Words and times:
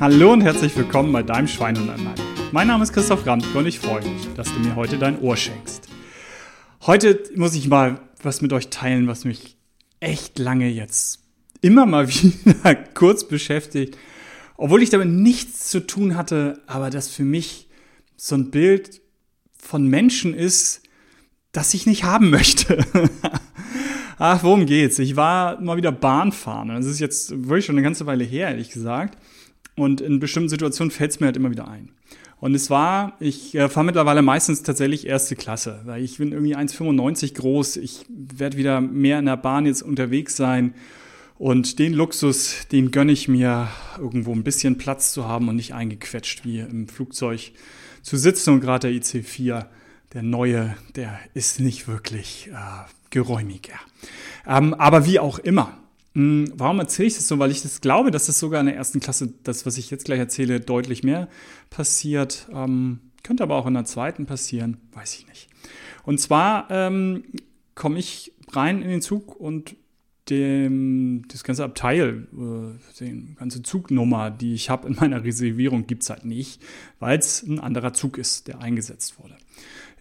Hallo 0.00 0.32
und 0.32 0.40
herzlich 0.40 0.74
willkommen 0.78 1.12
bei 1.12 1.22
deinem 1.22 1.46
Schwein 1.46 1.76
und 1.76 1.90
Anlein. 1.90 2.14
Mein 2.52 2.68
Name 2.68 2.84
ist 2.84 2.94
Christoph 2.94 3.26
Ramke 3.26 3.58
und 3.58 3.66
ich 3.66 3.78
freue 3.78 4.02
mich, 4.02 4.32
dass 4.34 4.50
du 4.50 4.58
mir 4.60 4.74
heute 4.74 4.96
dein 4.96 5.20
Ohr 5.20 5.36
schenkst. 5.36 5.88
Heute 6.86 7.22
muss 7.36 7.54
ich 7.54 7.68
mal 7.68 8.00
was 8.22 8.40
mit 8.40 8.54
euch 8.54 8.70
teilen, 8.70 9.08
was 9.08 9.26
mich 9.26 9.58
echt 10.00 10.38
lange 10.38 10.70
jetzt 10.70 11.20
immer 11.60 11.84
mal 11.84 12.08
wieder 12.08 12.74
kurz 12.94 13.28
beschäftigt, 13.28 13.98
obwohl 14.56 14.82
ich 14.82 14.88
damit 14.88 15.08
nichts 15.08 15.68
zu 15.68 15.86
tun 15.86 16.16
hatte, 16.16 16.62
aber 16.66 16.88
das 16.88 17.10
für 17.10 17.24
mich 17.24 17.68
so 18.16 18.36
ein 18.36 18.50
Bild 18.50 19.02
von 19.52 19.86
Menschen 19.86 20.32
ist, 20.32 20.80
das 21.52 21.74
ich 21.74 21.84
nicht 21.84 22.04
haben 22.04 22.30
möchte. 22.30 22.82
Ach, 24.16 24.42
worum 24.42 24.64
geht's? 24.64 24.98
Ich 24.98 25.16
war 25.16 25.60
mal 25.60 25.76
wieder 25.76 25.92
Bahnfahren. 25.92 26.68
Das 26.68 26.86
ist 26.86 27.00
jetzt 27.00 27.48
wirklich 27.48 27.66
schon 27.66 27.74
eine 27.74 27.82
ganze 27.82 28.06
Weile 28.06 28.24
her, 28.24 28.48
ehrlich 28.48 28.70
gesagt. 28.70 29.18
Und 29.80 30.02
in 30.02 30.20
bestimmten 30.20 30.50
Situationen 30.50 30.90
fällt 30.90 31.12
es 31.12 31.20
mir 31.20 31.26
halt 31.26 31.38
immer 31.38 31.50
wieder 31.50 31.66
ein. 31.66 31.88
Und 32.38 32.54
es 32.54 32.68
war, 32.68 33.16
ich 33.18 33.54
äh, 33.54 33.66
fahre 33.70 33.86
mittlerweile 33.86 34.20
meistens 34.20 34.62
tatsächlich 34.62 35.06
erste 35.06 35.36
Klasse, 35.36 35.80
weil 35.86 36.04
ich 36.04 36.18
bin 36.18 36.32
irgendwie 36.32 36.54
1,95 36.54 37.32
groß. 37.32 37.78
Ich 37.78 38.04
werde 38.10 38.58
wieder 38.58 38.82
mehr 38.82 39.18
in 39.18 39.24
der 39.24 39.38
Bahn 39.38 39.64
jetzt 39.64 39.80
unterwegs 39.80 40.36
sein. 40.36 40.74
Und 41.38 41.78
den 41.78 41.94
Luxus, 41.94 42.68
den 42.70 42.90
gönne 42.90 43.12
ich 43.12 43.26
mir, 43.26 43.68
irgendwo 43.96 44.32
ein 44.32 44.44
bisschen 44.44 44.76
Platz 44.76 45.14
zu 45.14 45.26
haben 45.26 45.48
und 45.48 45.56
nicht 45.56 45.72
eingequetscht 45.72 46.44
wie 46.44 46.58
im 46.60 46.86
Flugzeug 46.86 47.52
zu 48.02 48.18
sitzen. 48.18 48.52
Und 48.52 48.60
gerade 48.60 48.90
der 48.90 49.00
IC4, 49.00 49.64
der 50.12 50.22
neue, 50.22 50.76
der 50.94 51.18
ist 51.32 51.58
nicht 51.58 51.88
wirklich 51.88 52.50
äh, 52.52 52.90
geräumiger. 53.08 53.80
Ähm, 54.46 54.74
aber 54.74 55.06
wie 55.06 55.18
auch 55.18 55.38
immer. 55.38 55.79
Hm, 56.14 56.52
warum 56.56 56.80
erzähle 56.80 57.08
ich 57.08 57.14
das 57.14 57.28
so? 57.28 57.38
Weil 57.38 57.50
ich 57.50 57.62
das 57.62 57.80
glaube, 57.80 58.10
dass 58.10 58.28
es 58.28 58.38
sogar 58.38 58.60
in 58.60 58.66
der 58.66 58.76
ersten 58.76 59.00
Klasse, 59.00 59.32
das, 59.44 59.66
was 59.66 59.78
ich 59.78 59.90
jetzt 59.90 60.04
gleich 60.04 60.18
erzähle, 60.18 60.60
deutlich 60.60 61.02
mehr 61.02 61.28
passiert. 61.70 62.48
Ähm, 62.52 63.00
könnte 63.22 63.42
aber 63.42 63.56
auch 63.56 63.66
in 63.66 63.74
der 63.74 63.84
zweiten 63.84 64.26
passieren, 64.26 64.78
weiß 64.92 65.14
ich 65.14 65.28
nicht. 65.28 65.48
Und 66.04 66.18
zwar 66.18 66.68
ähm, 66.70 67.24
komme 67.74 67.98
ich 67.98 68.32
rein 68.50 68.82
in 68.82 68.88
den 68.88 69.02
Zug 69.02 69.36
und 69.36 69.76
dem, 70.30 71.22
das 71.28 71.44
ganze 71.44 71.64
Abteil, 71.64 72.26
äh, 72.32 73.04
die 73.04 73.34
ganze 73.34 73.62
Zugnummer, 73.62 74.30
die 74.30 74.54
ich 74.54 74.70
habe 74.70 74.88
in 74.88 74.94
meiner 74.94 75.24
Reservierung, 75.24 75.86
gibt 75.86 76.02
es 76.02 76.10
halt 76.10 76.24
nicht, 76.24 76.62
weil 76.98 77.18
es 77.18 77.42
ein 77.42 77.58
anderer 77.58 77.92
Zug 77.92 78.18
ist, 78.18 78.48
der 78.48 78.60
eingesetzt 78.60 79.18
wurde. 79.18 79.36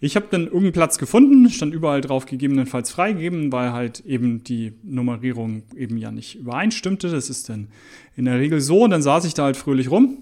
Ich 0.02 0.16
habe 0.16 0.28
dann 0.30 0.46
irgendeinen 0.46 0.72
Platz 0.72 0.98
gefunden, 0.98 1.50
stand 1.50 1.74
überall 1.74 2.00
drauf 2.00 2.26
gegebenenfalls 2.26 2.90
freigegeben, 2.92 3.52
weil 3.52 3.74
halt 3.74 4.00
eben 4.06 4.44
die 4.44 4.74
Nummerierung 4.84 5.64
eben 5.76 5.98
ja 5.98 6.12
nicht 6.12 6.36
übereinstimmte. 6.36 7.10
Das 7.10 7.30
ist 7.30 7.50
dann 7.50 7.68
in 8.16 8.26
der 8.26 8.40
Regel 8.40 8.62
so. 8.62 8.84
Und 8.84 8.92
dann 8.92 9.02
saß 9.02 9.26
ich 9.26 9.34
da 9.34 9.44
halt 9.44 9.58
fröhlich 9.58 9.92
rum. 9.92 10.20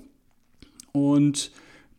Und 0.94 1.52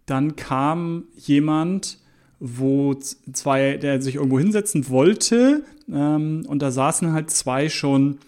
dann 0.06 0.34
kam 0.34 1.04
jemand, 1.14 1.98
wo 2.40 2.94
zwei, 2.94 3.76
der 3.76 4.00
sich 4.00 4.16
irgendwo 4.16 4.38
hinsetzen 4.38 4.88
wollte. 4.88 5.64
Ähm, 5.92 6.44
und 6.46 6.62
da 6.62 6.70
saßen 6.70 7.12
halt 7.12 7.30
zwei 7.30 7.68
schon 7.68 8.18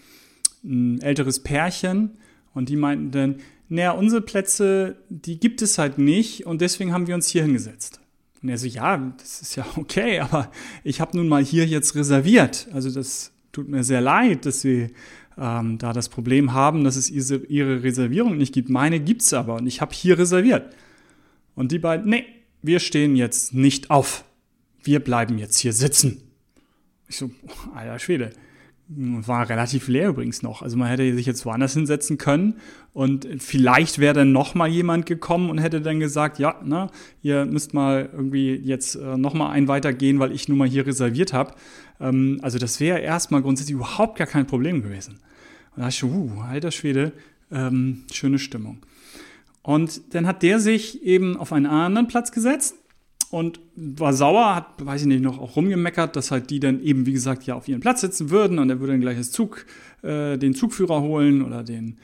ein 0.63 1.01
älteres 1.01 1.39
Pärchen. 1.39 2.11
Und 2.53 2.69
die 2.69 2.75
meinten 2.75 3.11
dann, 3.11 3.35
naja, 3.69 3.91
unsere 3.91 4.21
Plätze, 4.21 4.97
die 5.09 5.39
gibt 5.39 5.61
es 5.61 5.77
halt 5.77 5.97
nicht. 5.97 6.45
Und 6.45 6.61
deswegen 6.61 6.93
haben 6.93 7.07
wir 7.07 7.15
uns 7.15 7.27
hier 7.27 7.43
hingesetzt. 7.43 8.01
Und 8.41 8.49
er 8.49 8.57
so, 8.57 8.67
ja, 8.67 8.97
das 9.17 9.41
ist 9.41 9.55
ja 9.55 9.65
okay, 9.77 10.19
aber 10.19 10.51
ich 10.83 10.99
habe 11.01 11.15
nun 11.17 11.27
mal 11.27 11.43
hier 11.43 11.65
jetzt 11.65 11.95
reserviert. 11.95 12.67
Also 12.73 12.91
das 12.91 13.31
tut 13.51 13.69
mir 13.69 13.83
sehr 13.83 14.01
leid, 14.01 14.45
dass 14.45 14.63
wir 14.63 14.89
ähm, 15.37 15.77
da 15.77 15.93
das 15.93 16.09
Problem 16.09 16.53
haben, 16.53 16.83
dass 16.83 16.95
es 16.95 17.09
ihre, 17.09 17.83
Reservierung 17.83 18.37
nicht 18.37 18.53
gibt. 18.53 18.69
Meine 18.69 18.99
gibt's 18.99 19.33
aber 19.33 19.55
und 19.55 19.67
ich 19.67 19.81
habe 19.81 19.93
hier 19.93 20.17
reserviert. 20.17 20.73
Und 21.55 21.71
die 21.71 21.79
beiden, 21.79 22.09
nee, 22.09 22.25
wir 22.61 22.79
stehen 22.79 23.15
jetzt 23.15 23.53
nicht 23.53 23.89
auf. 23.89 24.23
Wir 24.83 24.99
bleiben 24.99 25.37
jetzt 25.37 25.57
hier 25.57 25.73
sitzen. 25.73 26.21
Ich 27.07 27.17
so, 27.17 27.31
alter 27.75 27.99
Schwede. 27.99 28.31
War 28.93 29.47
relativ 29.47 29.87
leer 29.87 30.09
übrigens 30.09 30.41
noch. 30.41 30.61
Also 30.61 30.75
man 30.75 30.89
hätte 30.89 31.13
sich 31.15 31.25
jetzt 31.25 31.45
woanders 31.45 31.73
hinsetzen 31.73 32.17
können 32.17 32.55
und 32.93 33.25
vielleicht 33.39 33.99
wäre 33.99 34.13
dann 34.13 34.33
noch 34.33 34.53
mal 34.53 34.67
jemand 34.67 35.05
gekommen 35.05 35.49
und 35.49 35.59
hätte 35.59 35.79
dann 35.79 36.01
gesagt, 36.01 36.39
ja, 36.39 36.59
ne, 36.61 36.89
ihr 37.21 37.45
müsst 37.45 37.73
mal 37.73 38.09
irgendwie 38.11 38.53
jetzt 38.55 38.95
äh, 38.95 39.17
noch 39.17 39.33
ein 39.33 39.69
weitergehen, 39.69 40.19
weil 40.19 40.33
ich 40.33 40.49
nun 40.49 40.57
mal 40.57 40.67
hier 40.67 40.85
reserviert 40.85 41.31
habe. 41.31 41.53
Ähm, 42.01 42.39
also 42.41 42.57
das 42.57 42.81
wäre 42.81 42.99
erstmal 42.99 43.41
grundsätzlich 43.41 43.75
überhaupt 43.75 44.17
gar 44.17 44.27
kein 44.27 44.45
Problem 44.45 44.83
gewesen. 44.83 45.19
Und 45.75 45.83
da 45.83 45.83
dachte 45.83 45.95
ich, 45.95 46.03
uh, 46.03 46.41
alter 46.41 46.71
Schwede, 46.71 47.13
ähm, 47.49 48.03
schöne 48.11 48.39
Stimmung. 48.39 48.79
Und 49.63 50.15
dann 50.15 50.25
hat 50.25 50.43
der 50.43 50.59
sich 50.59 51.03
eben 51.03 51.37
auf 51.37 51.53
einen 51.53 51.67
anderen 51.67 52.07
Platz 52.07 52.31
gesetzt 52.31 52.75
und 53.29 53.59
war 53.75 54.13
sauer, 54.13 54.55
hat, 54.55 54.85
weiß 54.85 55.01
ich 55.01 55.07
nicht, 55.07 55.21
noch 55.21 55.39
auch 55.39 55.55
rumgemeckert, 55.55 56.15
dass 56.15 56.31
halt 56.31 56.49
die 56.49 56.59
dann 56.59 56.81
eben, 56.81 57.05
wie 57.05 57.13
gesagt, 57.13 57.43
ja 57.43 57.55
auf 57.55 57.67
ihren 57.67 57.79
Platz 57.79 58.01
sitzen 58.01 58.29
würden 58.29 58.59
und 58.59 58.69
er 58.69 58.79
würde 58.79 58.93
dann 58.93 59.01
gleich 59.01 59.17
das 59.17 59.31
Zug, 59.31 59.65
äh, 60.01 60.37
den 60.37 60.53
Zugführer 60.53 61.01
holen 61.01 61.41
oder 61.41 61.63
den, 61.63 61.97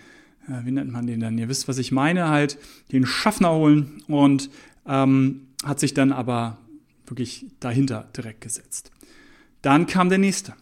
äh, 0.48 0.66
wie 0.66 0.72
nennt 0.72 0.92
man 0.92 1.08
den 1.08 1.20
dann? 1.20 1.38
Ihr 1.38 1.50
wisst, 1.50 1.68
was 1.68 1.80
ich 1.80 1.92
meine, 1.92 2.30
halt, 2.30 2.58
den 2.92 3.06
Schaffner 3.06 3.52
holen 3.52 4.04
und 4.08 4.50
ähm, 4.88 5.48
hat 5.66 5.80
sich 5.80 5.94
dann 5.94 6.12
aber 6.12 6.60
wirklich 7.08 7.48
dahinter 7.60 8.08
direkt 8.16 8.42
gesetzt. 8.42 8.92
Dann 9.62 9.88
kam 9.88 10.10
der 10.10 10.20
nächste. 10.20 10.54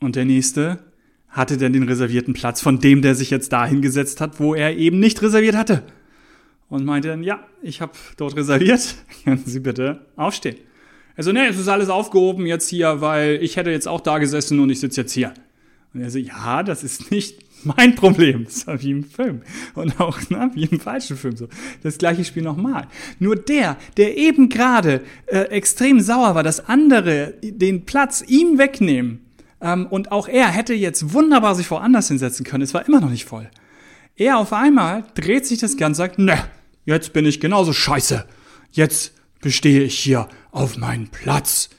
Und 0.00 0.16
der 0.16 0.24
nächste 0.24 0.80
hatte 1.28 1.56
dann 1.56 1.72
den 1.72 1.84
reservierten 1.84 2.34
Platz 2.34 2.60
von 2.60 2.78
dem, 2.80 3.02
der 3.02 3.14
sich 3.14 3.30
jetzt 3.30 3.52
dahin 3.52 3.82
gesetzt 3.82 4.20
hat, 4.20 4.38
wo 4.38 4.54
er 4.54 4.76
eben 4.76 5.00
nicht 5.00 5.22
reserviert 5.22 5.56
hatte 5.56 5.82
und 6.72 6.86
meinte 6.86 7.08
dann, 7.08 7.22
ja, 7.22 7.46
ich 7.60 7.82
habe 7.82 7.92
dort 8.16 8.34
reserviert, 8.34 8.94
können 9.24 9.42
Sie 9.44 9.60
bitte 9.60 10.06
aufstehen. 10.16 10.56
Er 11.14 11.22
so, 11.22 11.30
nee, 11.30 11.46
es 11.46 11.58
ist 11.58 11.68
alles 11.68 11.90
aufgehoben 11.90 12.46
jetzt 12.46 12.66
hier, 12.66 13.02
weil 13.02 13.38
ich 13.42 13.56
hätte 13.56 13.70
jetzt 13.70 13.86
auch 13.86 14.00
da 14.00 14.16
gesessen 14.16 14.58
und 14.58 14.70
ich 14.70 14.80
sitze 14.80 15.02
jetzt 15.02 15.12
hier. 15.12 15.34
Und 15.92 16.00
er 16.00 16.10
so, 16.10 16.18
ja, 16.18 16.62
das 16.62 16.82
ist 16.82 17.10
nicht 17.10 17.44
mein 17.64 17.94
Problem. 17.94 18.44
Das 18.44 18.66
war 18.66 18.80
wie 18.80 18.90
im 18.90 19.04
Film. 19.04 19.42
Und 19.74 20.00
auch 20.00 20.18
na, 20.30 20.50
wie 20.54 20.64
im 20.64 20.80
falschen 20.80 21.18
Film 21.18 21.36
so. 21.36 21.46
Das 21.82 21.98
gleiche 21.98 22.24
Spiel 22.24 22.42
nochmal. 22.42 22.86
Nur 23.18 23.36
der, 23.36 23.76
der 23.98 24.16
eben 24.16 24.48
gerade 24.48 25.02
äh, 25.26 25.40
extrem 25.50 26.00
sauer 26.00 26.34
war, 26.34 26.42
dass 26.42 26.66
andere 26.68 27.34
den 27.42 27.84
Platz 27.84 28.24
ihm 28.26 28.56
wegnehmen, 28.56 29.20
ähm, 29.60 29.86
und 29.88 30.10
auch 30.10 30.26
er 30.26 30.48
hätte 30.48 30.72
jetzt 30.72 31.12
wunderbar 31.12 31.54
sich 31.54 31.70
woanders 31.70 32.08
hinsetzen 32.08 32.46
können. 32.46 32.62
Es 32.62 32.72
war 32.72 32.88
immer 32.88 33.02
noch 33.02 33.10
nicht 33.10 33.26
voll. 33.26 33.50
Er 34.16 34.38
auf 34.38 34.54
einmal 34.54 35.04
dreht 35.14 35.46
sich 35.46 35.58
das 35.58 35.76
Ganze 35.76 36.02
und 36.02 36.08
sagt, 36.08 36.18
ne, 36.18 36.38
Jetzt 36.84 37.12
bin 37.12 37.26
ich 37.26 37.40
genauso 37.40 37.72
scheiße. 37.72 38.26
Jetzt 38.72 39.12
bestehe 39.40 39.82
ich 39.82 39.98
hier 39.98 40.28
auf 40.50 40.76
meinen 40.76 41.08
Platz. 41.08 41.70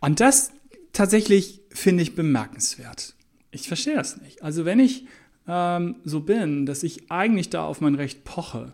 Und 0.00 0.20
das 0.20 0.52
tatsächlich 0.92 1.60
finde 1.70 2.02
ich 2.02 2.14
bemerkenswert. 2.14 3.14
Ich 3.50 3.68
verstehe 3.68 3.94
das 3.94 4.20
nicht. 4.20 4.42
Also 4.42 4.64
wenn 4.64 4.80
ich 4.80 5.06
ähm, 5.46 5.96
so 6.04 6.20
bin, 6.20 6.66
dass 6.66 6.82
ich 6.82 7.10
eigentlich 7.10 7.50
da 7.50 7.64
auf 7.64 7.80
mein 7.80 7.94
Recht 7.94 8.24
poche 8.24 8.72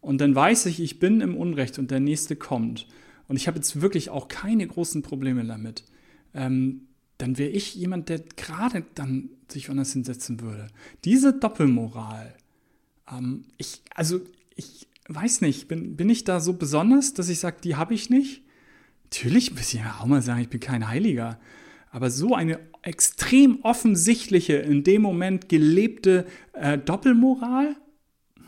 und 0.00 0.20
dann 0.20 0.34
weiß 0.34 0.66
ich, 0.66 0.80
ich 0.80 0.98
bin 0.98 1.20
im 1.20 1.36
Unrecht 1.36 1.78
und 1.78 1.90
der 1.90 2.00
nächste 2.00 2.36
kommt 2.36 2.86
und 3.28 3.36
ich 3.36 3.46
habe 3.46 3.58
jetzt 3.58 3.80
wirklich 3.80 4.10
auch 4.10 4.28
keine 4.28 4.66
großen 4.66 5.02
Probleme 5.02 5.44
damit, 5.44 5.84
ähm, 6.34 6.82
dann 7.18 7.38
wäre 7.38 7.50
ich 7.50 7.74
jemand, 7.74 8.08
der 8.08 8.20
gerade 8.36 8.84
dann 8.94 9.30
sich 9.48 9.68
woanders 9.68 9.92
hinsetzen 9.92 10.40
würde. 10.40 10.66
Diese 11.04 11.32
Doppelmoral, 11.32 12.34
ähm, 13.10 13.44
ich, 13.56 13.80
also 13.94 14.20
ich 14.54 14.88
weiß 15.08 15.40
nicht, 15.40 15.68
bin, 15.68 15.96
bin 15.96 16.10
ich 16.10 16.24
da 16.24 16.40
so 16.40 16.54
besonders, 16.54 17.14
dass 17.14 17.28
ich 17.28 17.38
sage, 17.38 17.56
die 17.62 17.76
habe 17.76 17.94
ich 17.94 18.10
nicht? 18.10 18.42
Natürlich 19.04 19.52
muss 19.52 19.72
ich 19.72 19.80
ja 19.80 19.98
auch 20.00 20.06
mal 20.06 20.22
sagen, 20.22 20.40
ich 20.40 20.48
bin 20.48 20.60
kein 20.60 20.88
Heiliger. 20.88 21.38
Aber 21.90 22.10
so 22.10 22.34
eine 22.34 22.58
extrem 22.82 23.60
offensichtliche, 23.62 24.54
in 24.54 24.84
dem 24.84 25.02
Moment 25.02 25.48
gelebte 25.48 26.26
äh, 26.52 26.76
Doppelmoral? 26.76 27.76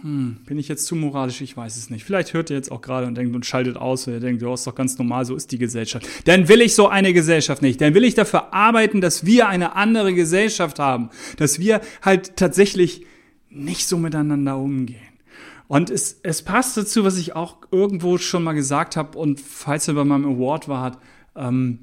Hm, 0.03 0.39
bin 0.47 0.59
ich 0.59 0.69
jetzt 0.69 0.87
zu 0.87 0.95
moralisch? 0.95 1.41
Ich 1.41 1.57
weiß 1.57 1.77
es 1.77 1.91
nicht. 1.91 2.05
Vielleicht 2.05 2.33
hört 2.35 2.51
ihr 2.51 2.57
jetzt 2.57 2.71
auch 2.71 2.81
gerade 2.81 3.07
und 3.07 3.17
denkt 3.17 3.35
und 3.35 3.47
schaltet 3.47 3.77
aus, 3.77 4.07
weil 4.07 4.15
ihr 4.15 4.21
denkt, 4.21 4.43
ja, 4.43 4.55
ist 4.55 4.67
doch 4.67 4.75
ganz 4.75 4.97
normal, 4.99 5.25
so 5.25 5.35
ist 5.35 5.51
die 5.51 5.59
Gesellschaft. 5.59 6.07
Dann 6.25 6.49
will 6.49 6.61
ich 6.61 6.75
so 6.75 6.89
eine 6.89 7.13
Gesellschaft 7.13 7.63
nicht. 7.63 7.81
Dann 7.81 7.95
will 7.95 8.05
ich 8.05 8.15
dafür 8.15 8.53
arbeiten, 8.55 9.01
dass 9.01 9.27
wir 9.27 9.49
eine 9.49 9.75
andere 9.75 10.15
Gesellschaft 10.15 10.79
haben. 10.79 11.11
Dass 11.37 11.59
wir 11.59 11.81
halt 12.03 12.37
tatsächlich 12.37 13.07
nicht 13.51 13.89
so 13.89 13.99
miteinander 13.99 14.57
umgehen. 14.57 15.08
Und 15.69 15.91
es, 15.91 16.19
es 16.23 16.43
passt 16.43 16.79
dazu, 16.79 17.05
was 17.05 17.19
ich 17.19 17.37
auch 17.37 17.59
irgendwo 17.71 18.17
schon 18.17 18.43
mal 18.43 18.55
gesagt 18.55 18.97
habe 18.97 19.19
und 19.19 19.39
falls 19.39 19.87
ihr 19.87 19.95
bei 19.95 20.05
meinem 20.05 20.25
Award 20.25 20.67
wart, 20.67 20.99
ähm, 21.37 21.81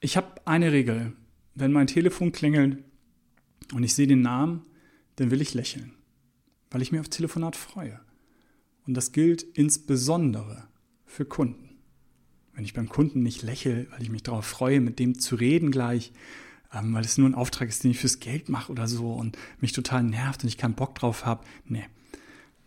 ich 0.00 0.16
habe 0.16 0.28
eine 0.44 0.72
Regel. 0.72 1.14
Wenn 1.54 1.72
mein 1.72 1.86
Telefon 1.86 2.32
klingelt 2.32 2.84
und 3.74 3.82
ich 3.82 3.94
sehe 3.94 4.06
den 4.06 4.20
Namen, 4.20 4.62
dann 5.16 5.30
will 5.30 5.40
ich 5.40 5.54
lächeln, 5.54 5.94
weil 6.70 6.82
ich 6.82 6.92
mich 6.92 7.00
auf 7.00 7.08
Telefonat 7.08 7.56
freue. 7.56 7.98
Und 8.86 8.94
das 8.94 9.12
gilt 9.12 9.42
insbesondere 9.42 10.68
für 11.06 11.24
Kunden. 11.24 11.78
Wenn 12.54 12.64
ich 12.64 12.74
beim 12.74 12.88
Kunden 12.88 13.22
nicht 13.22 13.42
lächle, 13.42 13.86
weil 13.90 14.02
ich 14.02 14.10
mich 14.10 14.22
darauf 14.22 14.44
freue, 14.44 14.80
mit 14.80 14.98
dem 14.98 15.18
zu 15.18 15.36
reden 15.36 15.70
gleich, 15.70 16.12
ähm, 16.74 16.92
weil 16.92 17.04
es 17.04 17.16
nur 17.16 17.28
ein 17.28 17.34
Auftrag 17.34 17.68
ist, 17.68 17.84
den 17.84 17.90
ich 17.90 17.98
fürs 17.98 18.20
Geld 18.20 18.50
mache 18.50 18.70
oder 18.70 18.86
so 18.86 19.14
und 19.14 19.38
mich 19.60 19.72
total 19.72 20.02
nervt 20.02 20.42
und 20.42 20.48
ich 20.48 20.58
keinen 20.58 20.74
Bock 20.74 20.94
drauf 20.94 21.24
habe, 21.24 21.44
nee, 21.64 21.84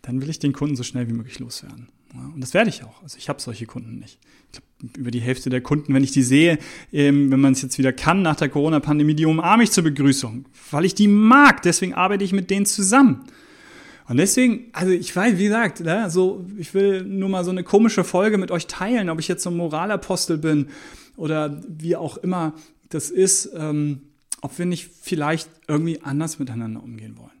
dann 0.06 0.22
will 0.22 0.30
ich 0.30 0.38
den 0.38 0.52
Kunden 0.52 0.76
so 0.76 0.84
schnell 0.84 1.08
wie 1.08 1.12
möglich 1.12 1.40
loswerden. 1.40 1.88
Ja, 2.14 2.30
und 2.32 2.40
das 2.40 2.54
werde 2.54 2.70
ich 2.70 2.84
auch. 2.84 3.02
Also 3.02 3.18
ich 3.18 3.28
habe 3.28 3.40
solche 3.40 3.66
Kunden 3.66 3.98
nicht. 3.98 4.20
Ich 4.52 4.52
glaube, 4.52 4.98
über 5.00 5.10
die 5.10 5.20
Hälfte 5.20 5.50
der 5.50 5.60
Kunden, 5.60 5.92
wenn 5.92 6.04
ich 6.04 6.12
die 6.12 6.22
sehe, 6.22 6.58
ähm, 6.92 7.32
wenn 7.32 7.40
man 7.40 7.54
es 7.54 7.62
jetzt 7.62 7.76
wieder 7.76 7.92
kann 7.92 8.22
nach 8.22 8.36
der 8.36 8.48
Corona-Pandemie, 8.48 9.14
die 9.14 9.26
umarme 9.26 9.64
ich 9.64 9.72
zur 9.72 9.82
Begrüßung, 9.82 10.46
weil 10.70 10.84
ich 10.84 10.94
die 10.94 11.08
mag. 11.08 11.62
Deswegen 11.62 11.94
arbeite 11.94 12.22
ich 12.22 12.32
mit 12.32 12.50
denen 12.50 12.66
zusammen. 12.66 13.24
Und 14.08 14.18
deswegen, 14.18 14.66
also 14.72 14.92
ich 14.92 15.14
weiß, 15.14 15.36
wie 15.38 15.44
gesagt, 15.44 15.80
ne, 15.80 16.08
so, 16.08 16.46
ich 16.56 16.72
will 16.72 17.02
nur 17.02 17.28
mal 17.28 17.44
so 17.44 17.50
eine 17.50 17.64
komische 17.64 18.04
Folge 18.04 18.38
mit 18.38 18.52
euch 18.52 18.68
teilen, 18.68 19.10
ob 19.10 19.18
ich 19.18 19.26
jetzt 19.26 19.42
so 19.42 19.50
ein 19.50 19.56
Moralapostel 19.56 20.38
bin 20.38 20.68
oder 21.16 21.60
wie 21.66 21.96
auch 21.96 22.16
immer 22.18 22.54
das 22.90 23.10
ist, 23.10 23.50
ähm, 23.56 24.02
ob 24.40 24.56
wir 24.56 24.66
nicht 24.66 24.88
vielleicht 25.02 25.50
irgendwie 25.66 26.00
anders 26.02 26.38
miteinander 26.38 26.80
umgehen 26.80 27.18
wollen. 27.18 27.35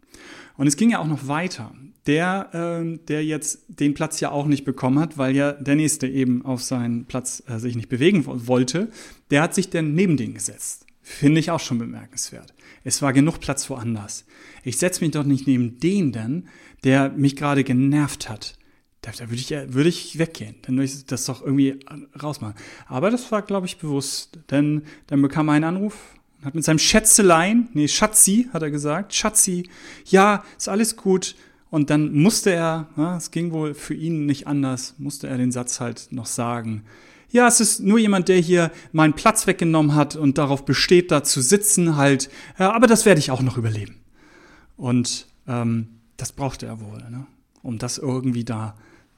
Und 0.56 0.66
es 0.66 0.76
ging 0.76 0.90
ja 0.90 0.98
auch 0.98 1.06
noch 1.06 1.28
weiter. 1.28 1.72
Der, 2.06 2.50
ähm, 2.52 3.00
der 3.06 3.24
jetzt 3.24 3.64
den 3.68 3.94
Platz 3.94 4.20
ja 4.20 4.30
auch 4.30 4.46
nicht 4.46 4.64
bekommen 4.64 5.00
hat, 5.00 5.18
weil 5.18 5.34
ja 5.34 5.52
der 5.52 5.74
nächste 5.74 6.06
eben 6.06 6.44
auf 6.44 6.62
seinen 6.62 7.06
Platz 7.06 7.42
äh, 7.48 7.58
sich 7.58 7.74
nicht 7.74 7.88
bewegen 7.88 8.24
wollte, 8.26 8.90
der 9.30 9.42
hat 9.42 9.54
sich 9.54 9.70
dann 9.70 9.94
neben 9.94 10.16
den 10.16 10.34
gesetzt. 10.34 10.86
Finde 11.02 11.40
ich 11.40 11.50
auch 11.50 11.60
schon 11.60 11.78
bemerkenswert. 11.78 12.54
Es 12.84 13.02
war 13.02 13.12
genug 13.12 13.40
Platz 13.40 13.68
woanders. 13.70 14.24
Ich 14.62 14.78
setze 14.78 15.02
mich 15.02 15.12
doch 15.12 15.24
nicht 15.24 15.46
neben 15.48 15.80
den 15.80 16.12
denn, 16.12 16.48
der 16.84 17.10
mich 17.10 17.34
gerade 17.34 17.64
genervt 17.64 18.28
hat. 18.28 18.56
Da, 19.02 19.12
da 19.12 19.30
würde 19.30 19.36
ich, 19.36 19.50
würde 19.50 19.88
ich 19.88 20.18
weggehen. 20.18 20.56
Dann 20.62 20.76
würde 20.76 20.86
ich 20.86 21.06
das 21.06 21.24
doch 21.24 21.42
irgendwie 21.42 21.78
rausmachen. 22.20 22.56
Aber 22.86 23.10
das 23.10 23.30
war, 23.30 23.42
glaube 23.42 23.66
ich, 23.66 23.78
bewusst. 23.78 24.38
Denn 24.50 24.82
dann 25.06 25.22
bekam 25.22 25.48
er 25.48 25.54
einen 25.54 25.64
Anruf, 25.64 26.15
hat 26.44 26.54
mit 26.54 26.64
seinem 26.64 26.78
Schätzelein, 26.78 27.68
nee, 27.72 27.88
Schatzi, 27.88 28.48
hat 28.52 28.62
er 28.62 28.70
gesagt, 28.70 29.14
Schatzi, 29.14 29.68
ja, 30.04 30.44
ist 30.56 30.68
alles 30.68 30.96
gut. 30.96 31.34
Und 31.70 31.90
dann 31.90 32.14
musste 32.14 32.52
er, 32.52 32.88
ja, 32.96 33.16
es 33.16 33.30
ging 33.30 33.52
wohl 33.52 33.74
für 33.74 33.94
ihn 33.94 34.26
nicht 34.26 34.46
anders, 34.46 34.94
musste 34.98 35.28
er 35.28 35.36
den 35.36 35.52
Satz 35.52 35.80
halt 35.80 36.08
noch 36.10 36.26
sagen. 36.26 36.84
Ja, 37.28 37.48
es 37.48 37.60
ist 37.60 37.80
nur 37.80 37.98
jemand, 37.98 38.28
der 38.28 38.38
hier 38.38 38.70
meinen 38.92 39.14
Platz 39.14 39.46
weggenommen 39.46 39.94
hat 39.94 40.14
und 40.14 40.38
darauf 40.38 40.64
besteht, 40.64 41.10
da 41.10 41.24
zu 41.24 41.40
sitzen 41.40 41.96
halt. 41.96 42.30
Ja, 42.58 42.72
aber 42.72 42.86
das 42.86 43.04
werde 43.04 43.18
ich 43.18 43.30
auch 43.30 43.42
noch 43.42 43.58
überleben. 43.58 43.96
Und 44.76 45.26
ähm, 45.48 45.88
das 46.16 46.32
brauchte 46.32 46.66
er 46.66 46.80
wohl, 46.80 46.98
ne? 47.10 47.26
um 47.62 47.78
das 47.78 47.98
irgendwie 47.98 48.44
da 48.44 48.76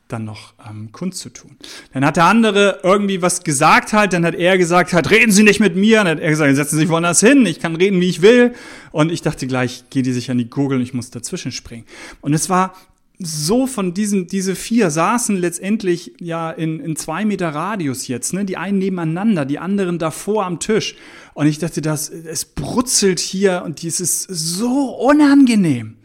dann 0.08 0.24
noch 0.24 0.54
ähm, 0.68 0.90
kundzutun. 0.92 1.56
Dann 1.92 2.04
hat 2.04 2.16
der 2.16 2.24
andere 2.24 2.80
irgendwie 2.82 3.22
was 3.22 3.44
gesagt 3.44 3.92
halt, 3.92 4.12
dann 4.12 4.24
hat 4.24 4.34
er 4.34 4.58
gesagt 4.58 4.92
halt, 4.92 5.10
reden 5.10 5.32
Sie 5.32 5.42
nicht 5.42 5.60
mit 5.60 5.76
mir. 5.76 5.98
Dann 5.98 6.16
hat 6.16 6.20
er 6.20 6.30
gesagt, 6.30 6.54
setzen 6.56 6.76
Sie 6.76 6.82
sich 6.82 6.88
woanders 6.88 7.20
hin, 7.20 7.44
ich 7.46 7.60
kann 7.60 7.76
reden, 7.76 8.00
wie 8.00 8.08
ich 8.08 8.22
will. 8.22 8.54
Und 8.90 9.12
ich 9.12 9.22
dachte 9.22 9.46
gleich, 9.46 9.84
geht 9.90 10.06
die 10.06 10.12
sich 10.12 10.30
an 10.30 10.38
die 10.38 10.48
Gurgel 10.50 10.78
und 10.78 10.82
ich 10.82 10.94
muss 10.94 11.10
dazwischen 11.10 11.52
springen. 11.52 11.84
Und 12.20 12.32
es 12.32 12.48
war 12.48 12.74
so 13.18 13.66
von 13.66 13.94
diesen, 13.94 14.28
diese 14.28 14.54
vier 14.54 14.90
saßen 14.90 15.36
letztendlich 15.36 16.12
ja 16.20 16.50
in, 16.50 16.78
in 16.78 16.94
zwei 16.94 17.24
Meter 17.24 17.48
Radius 17.48 18.06
jetzt, 18.06 18.32
ne? 18.32 18.44
Die 18.44 18.56
einen 18.56 18.78
nebeneinander, 18.78 19.44
die 19.44 19.58
anderen 19.58 19.98
davor 19.98 20.46
am 20.46 20.60
Tisch. 20.60 20.94
Und 21.34 21.46
ich 21.46 21.58
dachte, 21.58 21.82
das, 21.82 22.08
es 22.08 22.44
brutzelt 22.44 23.18
hier 23.18 23.62
und 23.64 23.82
dies 23.82 24.00
ist 24.00 24.22
so 24.22 24.94
unangenehm. 24.94 25.96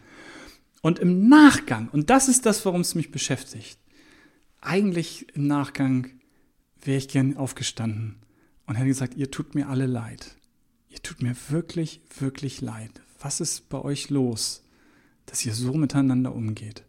Und 0.82 0.98
im 0.98 1.28
Nachgang, 1.28 1.88
und 1.92 2.10
das 2.10 2.28
ist 2.28 2.46
das, 2.46 2.66
warum 2.66 2.82
es 2.82 2.94
mich 2.94 3.10
beschäftigt, 3.10 3.78
eigentlich 4.64 5.34
im 5.34 5.46
Nachgang 5.46 6.10
wäre 6.80 6.98
ich 6.98 7.08
gern 7.08 7.36
aufgestanden 7.36 8.16
und 8.66 8.76
hätte 8.76 8.88
gesagt, 8.88 9.14
ihr 9.14 9.30
tut 9.30 9.54
mir 9.54 9.68
alle 9.68 9.86
leid. 9.86 10.36
Ihr 10.88 11.02
tut 11.02 11.22
mir 11.22 11.34
wirklich, 11.48 12.00
wirklich 12.18 12.60
leid. 12.60 13.02
Was 13.20 13.40
ist 13.40 13.68
bei 13.68 13.78
euch 13.78 14.10
los, 14.10 14.64
dass 15.26 15.44
ihr 15.44 15.54
so 15.54 15.74
miteinander 15.74 16.34
umgeht? 16.34 16.84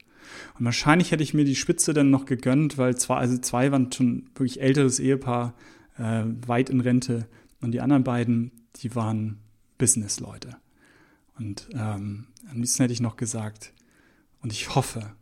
Und 0.58 0.66
wahrscheinlich 0.66 1.12
hätte 1.12 1.24
ich 1.24 1.34
mir 1.34 1.46
die 1.46 1.56
Spitze 1.56 1.94
dann 1.94 2.10
noch 2.10 2.26
gegönnt, 2.26 2.78
weil 2.78 2.96
zwei, 2.98 3.18
also 3.18 3.38
zwei 3.38 3.72
waren 3.72 3.92
schon 3.92 4.30
wirklich 4.36 4.62
älteres 4.62 5.00
Ehepaar, 5.00 5.54
äh, 5.98 6.24
weit 6.46 6.70
in 6.70 6.82
Rente. 6.82 7.28
Und 7.62 7.72
die 7.72 7.82
anderen 7.82 8.04
beiden, 8.04 8.52
die 8.78 8.96
waren 8.96 9.40
Businessleute. 9.78 10.58
Und 11.38 11.70
ähm, 11.74 12.28
am 12.50 12.58
liebsten 12.58 12.84
hätte 12.84 12.94
ich 12.94 13.02
noch 13.02 13.18
gesagt, 13.18 13.74
und 14.42 14.52
ich 14.52 14.76
hoffe, 14.76 15.16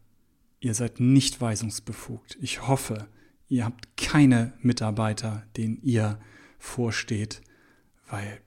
ihr 0.63 0.74
seid 0.74 1.01
nicht 1.01 1.42
weisungsbefugt. 1.42 2.38
Ich 2.42 2.68
hoffe, 2.68 3.07
ihr 3.50 3.65
habt 3.65 3.98
keine 3.98 4.54
Mitarbeiter, 4.62 5.44
denen 5.57 5.77
ihr 5.83 6.19
vorsteht, 6.57 7.42
weil 8.10 8.39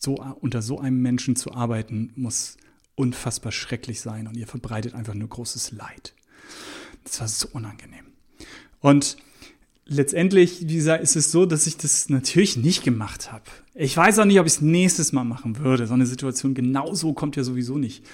so, 0.00 0.16
unter 0.16 0.62
so 0.62 0.80
einem 0.80 1.00
Menschen 1.00 1.36
zu 1.36 1.52
arbeiten 1.52 2.12
muss 2.16 2.56
unfassbar 2.96 3.52
schrecklich 3.52 4.00
sein 4.00 4.26
und 4.26 4.36
ihr 4.36 4.48
verbreitet 4.48 4.94
einfach 4.94 5.14
nur 5.14 5.28
großes 5.28 5.70
Leid. 5.70 6.12
Das 7.04 7.20
war 7.20 7.28
so 7.28 7.48
unangenehm. 7.52 8.06
Und 8.80 9.16
letztendlich, 9.86 10.68
wie 10.68 10.74
gesagt, 10.74 11.04
ist 11.04 11.14
es 11.14 11.30
so, 11.30 11.46
dass 11.46 11.68
ich 11.68 11.76
das 11.76 12.08
natürlich 12.08 12.56
nicht 12.56 12.82
gemacht 12.82 13.30
habe. 13.30 13.44
Ich 13.74 13.96
weiß 13.96 14.18
auch 14.18 14.24
nicht, 14.24 14.40
ob 14.40 14.46
ich 14.46 14.54
es 14.54 14.60
nächstes 14.60 15.12
Mal 15.12 15.24
machen 15.24 15.58
würde. 15.58 15.86
So 15.86 15.94
eine 15.94 16.06
Situation 16.06 16.54
genauso 16.54 17.12
kommt 17.12 17.36
ja 17.36 17.44
sowieso 17.44 17.78
nicht 17.78 18.04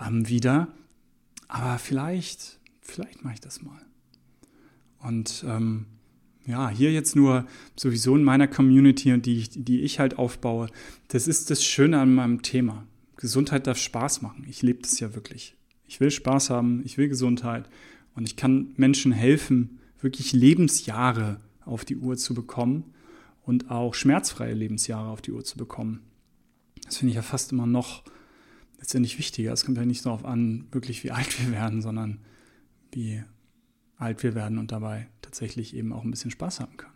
ähm, 0.00 0.28
wieder. 0.28 0.68
Aber 1.48 1.78
vielleicht, 1.78 2.57
vielleicht 2.90 3.24
mache 3.24 3.34
ich 3.34 3.40
das 3.40 3.62
mal. 3.62 3.80
Und 5.00 5.44
ähm, 5.46 5.86
ja, 6.46 6.70
hier 6.70 6.92
jetzt 6.92 7.14
nur 7.14 7.46
sowieso 7.76 8.16
in 8.16 8.24
meiner 8.24 8.48
Community 8.48 9.12
und 9.12 9.26
die, 9.26 9.48
die 9.48 9.82
ich 9.82 10.00
halt 10.00 10.18
aufbaue, 10.18 10.68
das 11.08 11.28
ist 11.28 11.50
das 11.50 11.62
Schöne 11.62 12.00
an 12.00 12.14
meinem 12.14 12.42
Thema. 12.42 12.86
Gesundheit 13.16 13.66
darf 13.66 13.78
Spaß 13.78 14.22
machen. 14.22 14.46
Ich 14.48 14.62
lebe 14.62 14.80
das 14.80 14.98
ja 14.98 15.14
wirklich. 15.14 15.56
Ich 15.86 16.00
will 16.00 16.10
Spaß 16.10 16.50
haben, 16.50 16.82
ich 16.84 16.98
will 16.98 17.08
Gesundheit 17.08 17.68
und 18.14 18.24
ich 18.24 18.36
kann 18.36 18.72
Menschen 18.76 19.12
helfen, 19.12 19.78
wirklich 20.00 20.32
Lebensjahre 20.32 21.40
auf 21.64 21.84
die 21.84 21.96
Uhr 21.96 22.16
zu 22.16 22.34
bekommen 22.34 22.94
und 23.42 23.70
auch 23.70 23.94
schmerzfreie 23.94 24.54
Lebensjahre 24.54 25.08
auf 25.08 25.20
die 25.20 25.32
Uhr 25.32 25.44
zu 25.44 25.56
bekommen. 25.56 26.00
Das 26.84 26.98
finde 26.98 27.10
ich 27.10 27.16
ja 27.16 27.22
fast 27.22 27.52
immer 27.52 27.66
noch 27.66 28.04
letztendlich 28.78 29.18
wichtiger. 29.18 29.52
Es 29.52 29.64
kommt 29.64 29.76
ja 29.76 29.84
nicht 29.84 30.06
darauf 30.06 30.24
an, 30.24 30.66
wirklich 30.70 31.04
wie 31.04 31.10
alt 31.10 31.38
wir 31.42 31.52
werden, 31.52 31.82
sondern 31.82 32.20
wie 32.92 33.22
alt 33.96 34.22
wir 34.22 34.34
werden 34.34 34.58
und 34.58 34.72
dabei 34.72 35.08
tatsächlich 35.22 35.74
eben 35.74 35.92
auch 35.92 36.04
ein 36.04 36.10
bisschen 36.10 36.30
Spaß 36.30 36.60
haben 36.60 36.76
können. 36.76 36.92